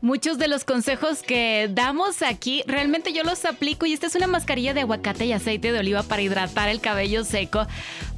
[0.00, 4.28] Muchos de los consejos que damos aquí, realmente yo los aplico y esta es una
[4.28, 7.66] mascarilla de aguacate y aceite de oliva para hidratar el cabello seco,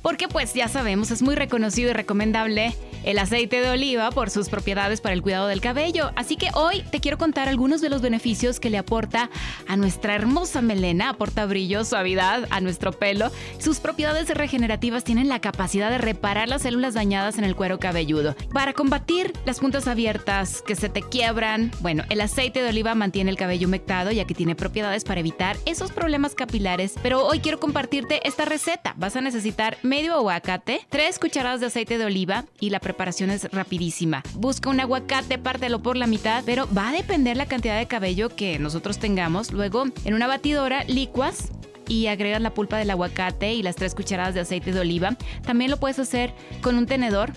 [0.02, 4.48] porque pues ya sabemos, es muy reconocido y recomendable el aceite de oliva por sus
[4.48, 6.10] propiedades para el cuidado del cabello.
[6.16, 9.30] Así que hoy te quiero contar algunos de los beneficios que le aporta
[9.66, 13.30] a nuestra hermosa melena, aporta brillo, suavidad a nuestro pelo.
[13.58, 18.34] Sus propiedades regenerativas tienen la capacidad de reparar las células dañadas en el cuero cabelludo.
[18.52, 23.30] Para combatir las puntas abiertas que se te quiebran, bueno, el aceite de oliva mantiene
[23.30, 27.60] el cabello humectado ya que tiene propiedades para evitar esos problemas capilares, pero hoy quiero
[27.60, 28.94] compartirte esta receta.
[28.96, 33.50] Vas a necesitar medio aguacate, tres cucharadas de aceite de oliva y la preparación es
[33.50, 34.22] rapidísima.
[34.36, 38.28] Busca un aguacate, pártelo por la mitad, pero va a depender la cantidad de cabello
[38.28, 39.50] que nosotros tengamos.
[39.50, 41.50] Luego, en una batidora licuas
[41.88, 45.16] y agregas la pulpa del aguacate y las tres cucharadas de aceite de oliva.
[45.44, 46.32] También lo puedes hacer
[46.62, 47.32] con un tenedor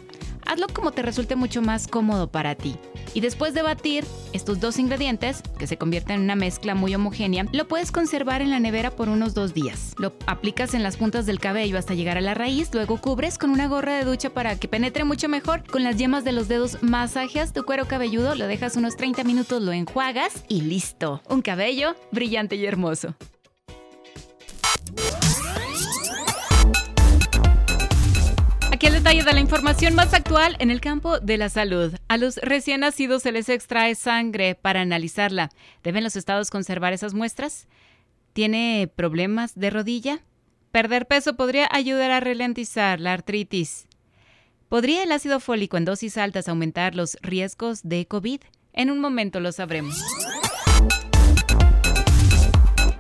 [0.45, 2.75] hazlo como te resulte mucho más cómodo para ti.
[3.13, 7.45] Y después de batir estos dos ingredientes, que se convierten en una mezcla muy homogénea,
[7.51, 9.93] lo puedes conservar en la nevera por unos dos días.
[9.97, 13.51] Lo aplicas en las puntas del cabello hasta llegar a la raíz, luego cubres con
[13.51, 15.63] una gorra de ducha para que penetre mucho mejor.
[15.69, 19.61] Con las yemas de los dedos masajeas tu cuero cabelludo, lo dejas unos 30 minutos,
[19.61, 21.21] lo enjuagas y listo.
[21.29, 23.15] Un cabello brillante y hermoso.
[29.03, 31.93] De la información más actual en el campo de la salud.
[32.07, 35.51] A los recién nacidos se les extrae sangre para analizarla.
[35.83, 37.67] ¿Deben los estados conservar esas muestras?
[38.31, 40.19] ¿Tiene problemas de rodilla?
[40.71, 43.87] Perder peso podría ayudar a ralentizar la artritis.
[44.67, 48.39] ¿Podría el ácido fólico en dosis altas aumentar los riesgos de COVID?
[48.71, 50.01] En un momento lo sabremos.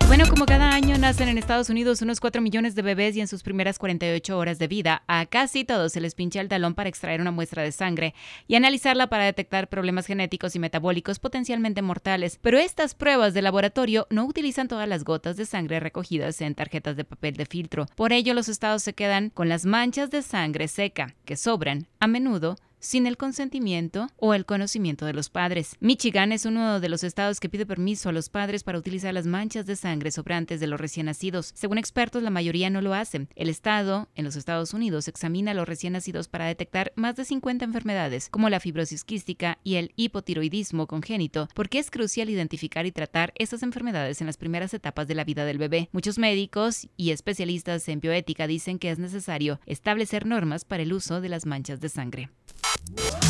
[0.07, 3.27] Bueno, como cada año nacen en Estados Unidos unos 4 millones de bebés y en
[3.27, 6.89] sus primeras 48 horas de vida, a casi todos se les pincha el talón para
[6.89, 8.13] extraer una muestra de sangre
[8.47, 12.37] y analizarla para detectar problemas genéticos y metabólicos potencialmente mortales.
[12.41, 16.95] Pero estas pruebas de laboratorio no utilizan todas las gotas de sangre recogidas en tarjetas
[16.95, 17.87] de papel de filtro.
[17.95, 22.07] Por ello, los estados se quedan con las manchas de sangre seca, que sobran, a
[22.07, 25.77] menudo, sin el consentimiento o el conocimiento de los padres.
[25.79, 29.25] Michigan es uno de los estados que pide permiso a los padres para utilizar las
[29.25, 31.53] manchas de sangre sobrantes de los recién nacidos.
[31.55, 33.29] Según expertos, la mayoría no lo hacen.
[33.35, 37.23] El estado, en los Estados Unidos, examina a los recién nacidos para detectar más de
[37.23, 42.91] 50 enfermedades, como la fibrosis quística y el hipotiroidismo congénito, porque es crucial identificar y
[42.91, 45.87] tratar esas enfermedades en las primeras etapas de la vida del bebé.
[45.93, 51.21] Muchos médicos y especialistas en bioética dicen que es necesario establecer normas para el uso
[51.21, 52.29] de las manchas de sangre.
[52.63, 53.22] Y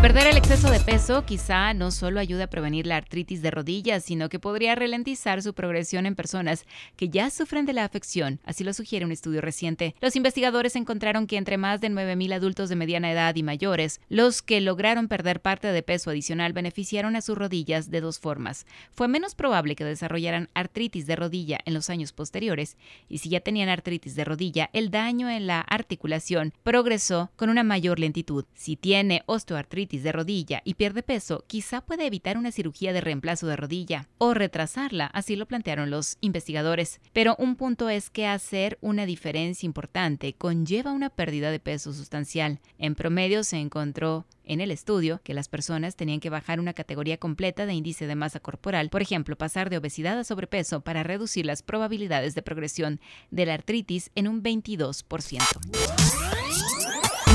[0.00, 4.04] perder el exceso de peso quizá no solo ayude a prevenir la artritis de rodillas,
[4.04, 8.62] sino que podría ralentizar su progresión en personas que ya sufren de la afección, así
[8.62, 9.96] lo sugiere un estudio reciente.
[10.00, 14.40] Los investigadores encontraron que entre más de 9.000 adultos de mediana edad y mayores, los
[14.40, 18.66] que lograron perder parte de peso adicional beneficiaron a sus rodillas de dos formas.
[18.92, 22.76] Fue menos probable que desarrollaran artritis de rodilla en los años posteriores,
[23.08, 27.64] y si ya tenían artritis de rodilla, el daño en la articulación progresó con una
[27.64, 28.44] mayor lentitud.
[28.54, 33.46] Si tiene osteoartritis, de rodilla y pierde peso, quizá puede evitar una cirugía de reemplazo
[33.46, 37.00] de rodilla o retrasarla, así lo plantearon los investigadores.
[37.12, 42.60] Pero un punto es que hacer una diferencia importante conlleva una pérdida de peso sustancial.
[42.78, 47.18] En promedio se encontró en el estudio que las personas tenían que bajar una categoría
[47.18, 51.46] completa de índice de masa corporal, por ejemplo, pasar de obesidad a sobrepeso para reducir
[51.46, 53.00] las probabilidades de progresión
[53.30, 56.27] de la artritis en un 22%.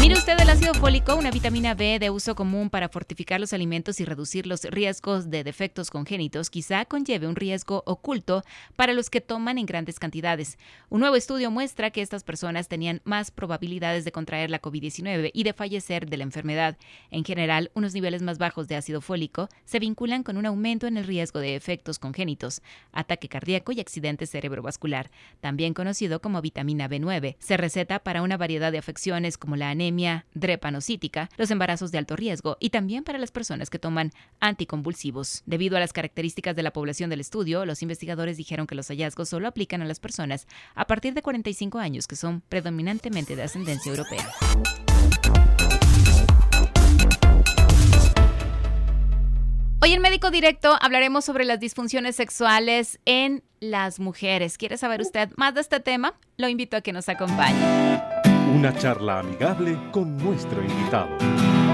[0.04, 4.02] Mire usted el ácido fólico, una vitamina B de uso común para fortificar los alimentos
[4.02, 8.44] y reducir los riesgos de defectos congénitos, quizá conlleve un riesgo oculto
[8.76, 10.58] para los que toman en grandes cantidades.
[10.90, 15.44] Un nuevo estudio muestra que estas personas tenían más probabilidades de contraer la COVID-19 y
[15.44, 16.78] de fallecer de la enfermedad.
[17.10, 20.98] En general, unos niveles más bajos de ácido fólico se vinculan con un aumento en
[20.98, 22.62] el riesgo de efectos congénitos,
[22.92, 27.38] ataque cardíaco y accidente cerebrovascular, también conocido como vitamina B9.
[27.40, 29.93] Se receta para una variedad de afecciones como la anemia,
[30.34, 35.44] drepanocítica, los embarazos de alto riesgo y también para las personas que toman anticonvulsivos.
[35.46, 39.30] Debido a las características de la población del estudio, los investigadores dijeron que los hallazgos
[39.30, 43.92] solo aplican a las personas a partir de 45 años que son predominantemente de ascendencia
[43.92, 44.30] europea.
[49.84, 54.58] Hoy en Médico Directo hablaremos sobre las disfunciones sexuales en las mujeres.
[54.58, 56.14] ¿Quiere saber usted más de este tema?
[56.38, 58.13] Lo invito a que nos acompañe.
[58.54, 61.33] Una charla amigable con nuestro invitado.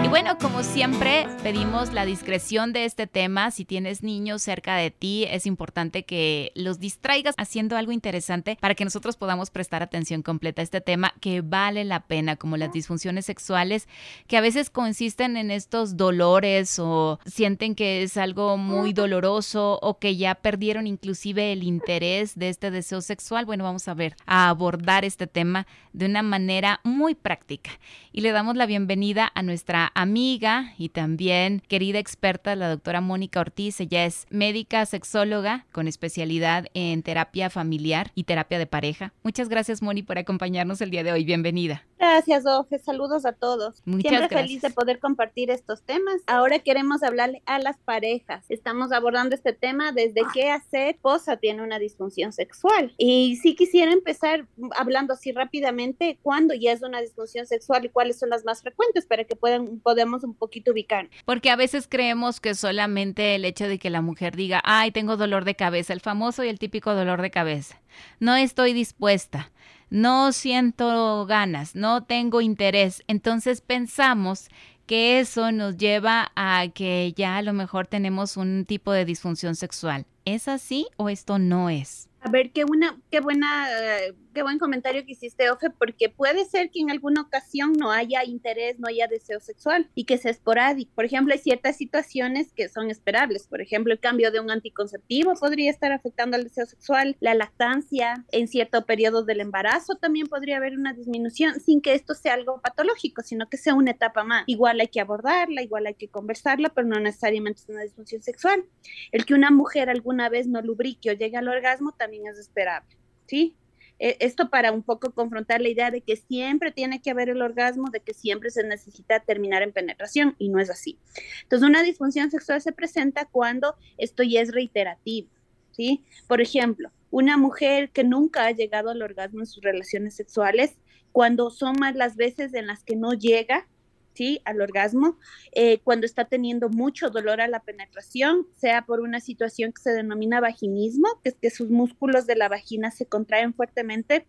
[0.09, 3.51] Bueno, como siempre, pedimos la discreción de este tema.
[3.51, 8.73] Si tienes niños cerca de ti, es importante que los distraigas haciendo algo interesante para
[8.73, 12.73] que nosotros podamos prestar atención completa a este tema que vale la pena, como las
[12.73, 13.87] disfunciones sexuales,
[14.25, 19.99] que a veces consisten en estos dolores o sienten que es algo muy doloroso o
[19.99, 23.45] que ya perdieron inclusive el interés de este deseo sexual.
[23.45, 27.69] Bueno, vamos a ver, a abordar este tema de una manera muy práctica.
[28.11, 33.39] Y le damos la bienvenida a nuestra amiga y también querida experta, la doctora Mónica
[33.39, 33.79] Ortiz.
[33.79, 39.13] Ella es médica sexóloga con especialidad en terapia familiar y terapia de pareja.
[39.23, 41.23] Muchas gracias, Moni, por acompañarnos el día de hoy.
[41.23, 41.85] Bienvenida.
[41.97, 42.79] Gracias, Ofe.
[42.79, 43.81] Saludos a todos.
[43.85, 44.41] Muchas Siempre gracias.
[44.41, 46.21] feliz de poder compartir estos temas.
[46.27, 48.45] Ahora queremos hablarle a las parejas.
[48.47, 52.93] Estamos abordando este tema desde qué hacer esposa tiene una disfunción sexual.
[52.97, 54.47] Y sí quisiera empezar
[54.77, 59.05] hablando así rápidamente cuándo ya es una disfunción sexual y cuáles son las más frecuentes
[59.05, 61.09] para que puedan podemos un poquito ubicar.
[61.25, 65.17] Porque a veces creemos que solamente el hecho de que la mujer diga, ay, tengo
[65.17, 67.81] dolor de cabeza, el famoso y el típico dolor de cabeza.
[68.19, 69.51] No estoy dispuesta,
[69.89, 73.01] no siento ganas, no tengo interés.
[73.07, 74.49] Entonces pensamos
[74.85, 79.55] que eso nos lleva a que ya a lo mejor tenemos un tipo de disfunción
[79.55, 80.05] sexual.
[80.23, 82.09] ¿Es así o esto no es?
[82.21, 86.45] A ver, qué buena, qué buena, eh, qué buen comentario que hiciste, Ofe, porque puede
[86.45, 90.31] ser que en alguna ocasión no haya interés, no haya deseo sexual y que sea
[90.31, 90.95] esporádico.
[90.95, 93.47] Por ejemplo, hay ciertas situaciones que son esperables.
[93.49, 98.23] Por ejemplo, el cambio de un anticonceptivo podría estar afectando al deseo sexual, la lactancia,
[98.31, 102.61] en cierto periodo del embarazo también podría haber una disminución sin que esto sea algo
[102.61, 104.45] patológico, sino que sea una etapa más.
[104.47, 108.63] Igual hay que abordarla, igual hay que conversarla, pero no necesariamente es una disfunción sexual.
[109.11, 112.95] El que una mujer alguna vez no lubrique o llegue al orgasmo también es esperable,
[113.27, 113.57] ¿sí?
[113.99, 117.41] E, Esto para un poco confrontar la idea de que siempre tiene que haber el
[117.41, 120.97] orgasmo, de que siempre se necesita terminar en penetración y no es así.
[121.43, 125.29] Entonces, una disfunción sexual se presenta cuando esto ya es reiterativo,
[125.71, 126.03] ¿sí?
[126.27, 130.75] Por ejemplo, una mujer que nunca ha llegado al orgasmo en sus relaciones sexuales,
[131.11, 133.67] cuando son más las veces en las que no llega,
[134.13, 134.41] ¿sí?
[134.45, 135.17] Al orgasmo,
[135.51, 139.93] eh, cuando está teniendo mucho dolor a la penetración, sea por una situación que se
[139.93, 144.25] denomina vaginismo, que es que sus músculos de la vagina se contraen fuertemente,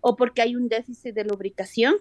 [0.00, 1.94] o porque hay un déficit de lubricación.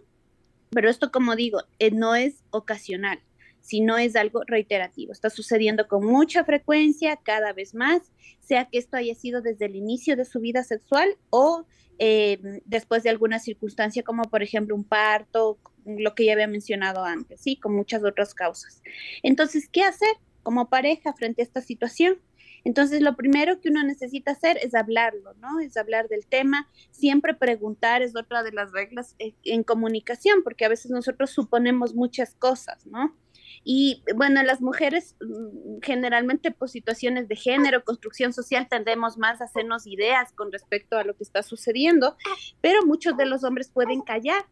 [0.71, 3.19] Pero esto, como digo, eh, no es ocasional,
[3.61, 5.11] sino es algo reiterativo.
[5.11, 8.01] Está sucediendo con mucha frecuencia, cada vez más,
[8.39, 11.65] sea que esto haya sido desde el inicio de su vida sexual o
[11.99, 17.03] eh, después de alguna circunstancia, como por ejemplo un parto, lo que ya había mencionado
[17.03, 17.57] antes, ¿sí?
[17.57, 18.81] Con muchas otras causas.
[19.23, 20.09] Entonces, ¿qué hacer
[20.43, 22.17] como pareja frente a esta situación?
[22.63, 25.59] Entonces, lo primero que uno necesita hacer es hablarlo, ¿no?
[25.59, 30.65] Es hablar del tema, siempre preguntar es otra de las reglas en, en comunicación, porque
[30.65, 33.15] a veces nosotros suponemos muchas cosas, ¿no?
[33.63, 39.45] Y bueno, las mujeres mm, generalmente por situaciones de género, construcción social, tendemos más a
[39.45, 42.15] hacernos ideas con respecto a lo que está sucediendo,
[42.61, 44.45] pero muchos de los hombres pueden callar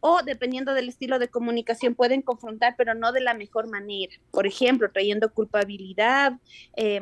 [0.00, 4.12] o dependiendo del estilo de comunicación pueden confrontar, pero no de la mejor manera.
[4.30, 6.34] Por ejemplo, trayendo culpabilidad,
[6.76, 7.00] eh,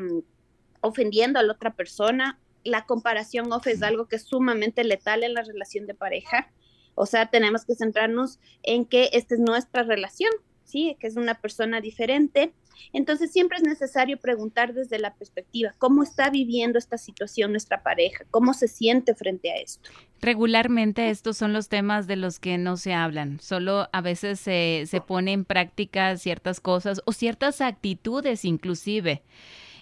[0.81, 2.39] ofendiendo a la otra persona.
[2.65, 6.51] La comparación off es algo que es sumamente letal en la relación de pareja.
[6.95, 10.33] O sea, tenemos que centrarnos en que esta es nuestra relación,
[10.65, 10.97] ¿sí?
[10.99, 12.55] Que es una persona diferente.
[12.93, 18.25] Entonces siempre es necesario preguntar desde la perspectiva, ¿cómo está viviendo esta situación nuestra pareja?
[18.31, 19.91] ¿Cómo se siente frente a esto?
[20.21, 24.85] Regularmente estos son los temas de los que no se hablan, solo a veces se,
[24.87, 29.23] se pone en práctica ciertas cosas o ciertas actitudes inclusive.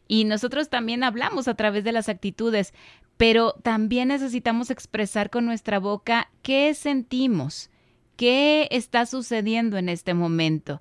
[0.06, 2.74] Y nosotros también hablamos a través de las actitudes,
[3.16, 7.70] pero también necesitamos expresar con nuestra boca qué sentimos,
[8.16, 10.80] qué está sucediendo en este momento.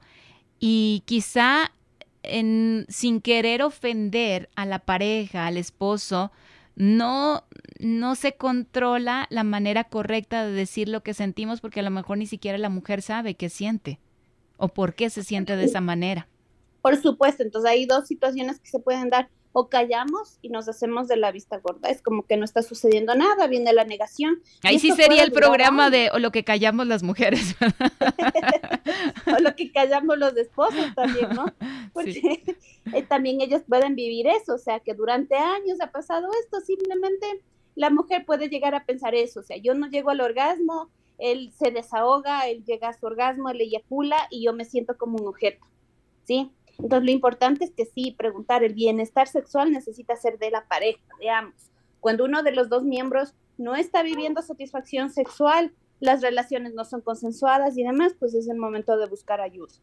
[0.59, 1.71] Y quizá
[2.23, 6.31] en, sin querer ofender a la pareja, al esposo,
[6.75, 7.43] no,
[7.79, 12.17] no se controla la manera correcta de decir lo que sentimos porque a lo mejor
[12.17, 13.99] ni siquiera la mujer sabe qué siente
[14.57, 16.27] o por qué se siente de esa manera.
[16.81, 19.29] Por supuesto, entonces hay dos situaciones que se pueden dar.
[19.53, 21.89] O callamos y nos hacemos de la vista gorda.
[21.89, 24.41] Es como que no está sucediendo nada, viene la negación.
[24.63, 27.55] Ahí sí sería el programa de o lo que callamos las mujeres.
[29.27, 31.45] o lo que callamos los esposos también, ¿no?
[31.93, 32.43] Porque sí.
[32.93, 37.41] eh, también ellos pueden vivir eso, o sea, que durante años ha pasado esto, simplemente
[37.75, 41.51] la mujer puede llegar a pensar eso, o sea, yo no llego al orgasmo, él
[41.57, 45.27] se desahoga, él llega a su orgasmo, él eyacula y yo me siento como un
[45.27, 45.65] objeto,
[46.25, 46.51] ¿sí?
[46.79, 51.01] Entonces, lo importante es que sí, preguntar, el bienestar sexual necesita ser de la pareja,
[51.19, 51.71] de ambos.
[51.99, 57.01] Cuando uno de los dos miembros no está viviendo satisfacción sexual, las relaciones no son
[57.01, 59.73] consensuadas y demás, pues es el momento de buscar ayuda.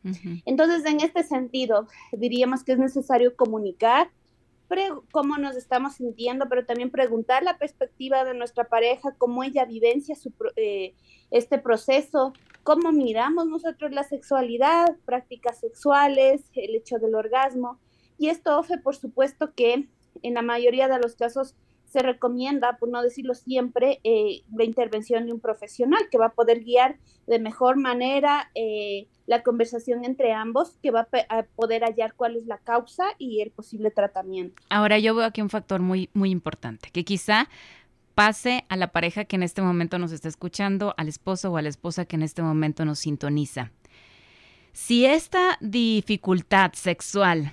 [0.44, 4.10] Entonces, en este sentido, diríamos que es necesario comunicar
[5.10, 10.14] cómo nos estamos sintiendo, pero también preguntar la perspectiva de nuestra pareja, cómo ella vivencia
[10.14, 10.94] su, eh,
[11.30, 12.32] este proceso,
[12.62, 17.78] cómo miramos nosotros la sexualidad, prácticas sexuales, el hecho del orgasmo.
[18.18, 19.88] Y esto, Ofe, por supuesto que
[20.22, 21.54] en la mayoría de los casos
[21.90, 26.32] se recomienda, por no decirlo siempre, eh, la intervención de un profesional que va a
[26.32, 32.14] poder guiar de mejor manera eh, la conversación entre ambos, que va a, poder hallar
[32.14, 34.62] cuál es la causa y el posible tratamiento.
[34.68, 37.48] Ahora yo veo aquí un factor muy, muy importante, que quizá
[38.14, 41.62] pase a la pareja que en este momento nos está escuchando, al esposo o a
[41.62, 43.72] la esposa que en este momento nos sintoniza.
[44.72, 47.52] Si esta dificultad sexual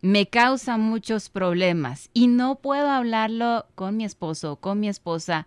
[0.00, 5.46] me causa muchos problemas y no puedo hablarlo con mi esposo o con mi esposa,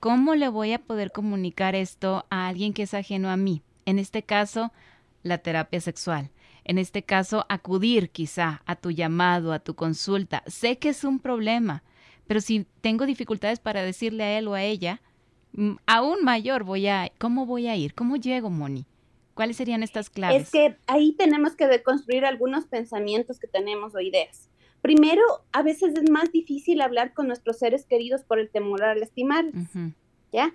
[0.00, 3.62] ¿cómo le voy a poder comunicar esto a alguien que es ajeno a mí?
[3.86, 4.72] En este caso,
[5.22, 6.30] la terapia sexual.
[6.64, 10.42] En este caso, acudir quizá a tu llamado, a tu consulta.
[10.46, 11.82] Sé que es un problema,
[12.28, 15.00] pero si tengo dificultades para decirle a él o a ella,
[15.86, 17.94] aún mayor voy a, ¿cómo voy a ir?
[17.94, 18.86] ¿Cómo llego, Moni?
[19.34, 20.42] ¿Cuáles serían estas claves?
[20.42, 24.50] Es que ahí tenemos que deconstruir algunos pensamientos que tenemos o ideas.
[24.82, 28.94] Primero, a veces es más difícil hablar con nuestros seres queridos por el temor a
[28.94, 29.46] lastimar,
[30.30, 30.54] ¿ya?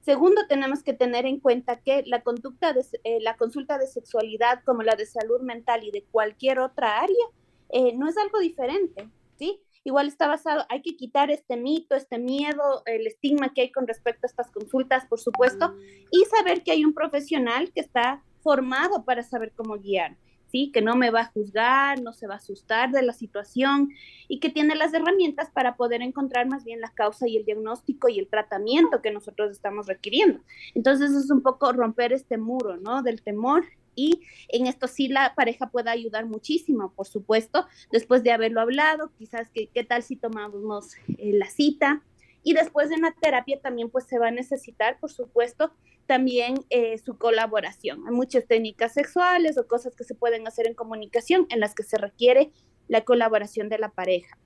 [0.00, 4.62] Segundo, tenemos que tener en cuenta que la conducta de eh, la consulta de sexualidad,
[4.64, 7.26] como la de salud mental y de cualquier otra área,
[7.68, 9.08] eh, no es algo diferente,
[9.38, 9.60] ¿sí?
[9.82, 13.86] Igual está basado, hay que quitar este mito, este miedo, el estigma que hay con
[13.86, 15.74] respecto a estas consultas, por supuesto,
[16.10, 20.18] y saber que hay un profesional que está formado para saber cómo guiar,
[20.52, 20.70] ¿sí?
[20.70, 23.88] Que no me va a juzgar, no se va a asustar de la situación
[24.28, 28.10] y que tiene las herramientas para poder encontrar más bien la causa y el diagnóstico
[28.10, 30.40] y el tratamiento que nosotros estamos requiriendo.
[30.74, 33.02] Entonces es un poco romper este muro, ¿no?
[33.02, 38.32] Del temor y en esto sí la pareja puede ayudar muchísimo, por supuesto, después de
[38.32, 42.02] haberlo hablado, quizás que, qué tal si tomamos eh, la cita.
[42.42, 45.72] Y después en la terapia también pues se va a necesitar, por supuesto,
[46.06, 48.06] también eh, su colaboración.
[48.06, 51.82] Hay muchas técnicas sexuales o cosas que se pueden hacer en comunicación en las que
[51.82, 52.50] se requiere
[52.88, 54.36] la colaboración de la pareja.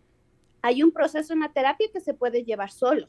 [0.60, 3.08] Hay un proceso en la terapia que se puede llevar solo,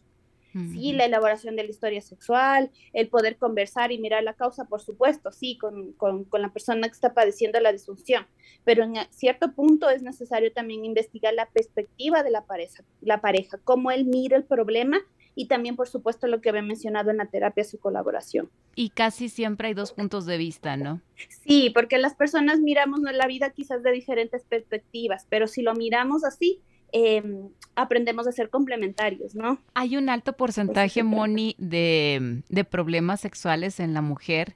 [0.71, 4.79] Sí, la elaboración de la historia sexual, el poder conversar y mirar la causa, por
[4.79, 8.25] supuesto, sí, con, con, la persona que está padeciendo la disfunción,
[8.63, 13.59] pero en cierto punto es necesario también investigar la perspectiva de la pareja, la pareja,
[13.65, 15.01] cómo él mira el problema
[15.35, 18.49] y también, por supuesto, lo que había mencionado en la terapia, su colaboración.
[18.75, 21.01] Y casi siempre hay dos puntos de vista, ¿no?
[21.45, 26.23] Sí, porque las personas miramos la vida quizás de diferentes perspectivas, pero si lo miramos
[26.23, 26.61] así,
[26.97, 29.59] Em, aprendemos a ser complementarios, ¿no?
[29.73, 34.55] Hay un alto porcentaje, Moni, de, de, problemas sexuales en la mujer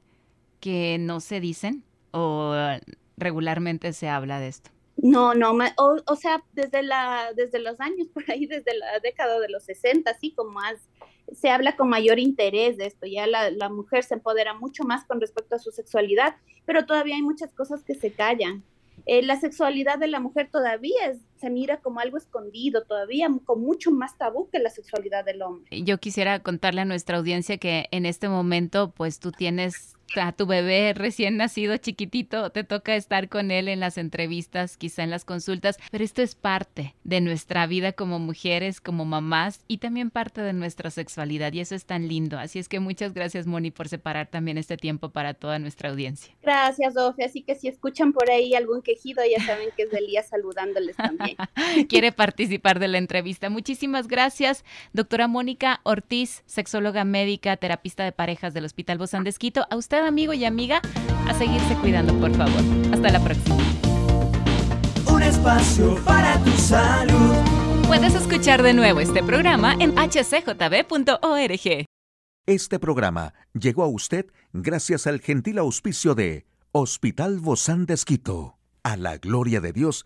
[0.62, 2.56] que no se dicen o
[3.18, 4.70] regularmente se habla de esto.
[4.96, 9.38] No, no, o, o, sea, desde, la, desde los años, por ahí, desde la década
[9.42, 10.76] de los 60, así como más,
[11.34, 15.04] se habla con mayor interés de esto, ya la, la mujer se empodera mucho más
[15.04, 18.64] con respecto a su sexualidad, pero todavía hay muchas cosas que se callan.
[19.06, 23.92] Eh, la sexualidad de la mujer todavía se mira como algo escondido, todavía con mucho
[23.92, 25.82] más tabú que la sexualidad del hombre.
[25.84, 30.46] Yo quisiera contarle a nuestra audiencia que en este momento, pues tú tienes a tu
[30.46, 35.26] bebé recién nacido, chiquitito, te toca estar con él en las entrevistas, quizá en las
[35.26, 40.42] consultas, pero esto es parte de nuestra vida como mujeres, como mamás y también parte
[40.42, 42.40] de nuestra sexualidad y eso es tan lindo.
[42.40, 46.34] Así es que muchas gracias, Moni, por separar también este tiempo para toda nuestra audiencia.
[46.42, 47.26] Gracias, Ofe.
[47.26, 51.29] Así que si escuchan por ahí algún quejido, ya saben que es Delia saludándoles también.
[51.90, 53.50] Quiere participar de la entrevista.
[53.50, 59.66] Muchísimas gracias, doctora Mónica Ortiz, sexóloga médica, terapista de parejas del Hospital Bozán de Esquito.
[59.70, 60.82] A usted amigo y amiga,
[61.28, 62.62] a seguirse cuidando, por favor.
[62.94, 63.58] Hasta la próxima.
[65.12, 67.36] Un espacio para tu salud.
[67.88, 71.86] Puedes escuchar de nuevo este programa en hcjb.org.
[72.46, 78.96] Este programa llegó a usted gracias al gentil auspicio de Hospital Bozán de Esquito, a
[78.96, 80.06] la gloria de Dios